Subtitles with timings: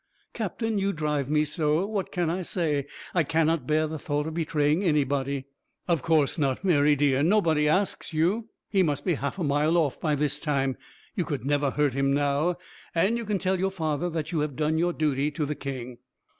[0.33, 2.87] "Captain, you drive me so, what can I say?
[3.13, 5.45] I cannot bear the thought of betraying anybody."
[5.87, 8.49] "Of course not, Mary dear; nobody asks you.
[8.67, 10.75] He must be half a mile off by this time.
[11.13, 12.57] You could never hurt him now;
[12.95, 15.99] and you can tell your father that you have done your duty to the king."